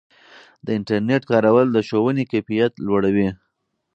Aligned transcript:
د 0.65 0.67
انټرنیټ 0.77 1.21
کارول 1.31 1.67
د 1.71 1.77
ښوونې 1.87 2.23
کیفیت 2.31 2.73
لوړوي. 2.85 3.29